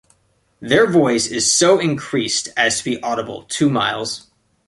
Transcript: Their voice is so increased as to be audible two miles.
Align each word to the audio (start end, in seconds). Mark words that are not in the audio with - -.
Their 0.61 0.87
voice 0.89 1.27
is 1.27 1.51
so 1.53 1.77
increased 1.77 2.49
as 2.57 2.79
to 2.79 2.83
be 2.85 3.03
audible 3.03 3.43
two 3.43 3.69
miles. 3.69 4.31